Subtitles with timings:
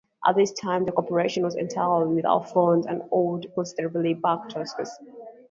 [0.25, 4.97] At this time the corporation was entirely without funds and owed considerable back taxes.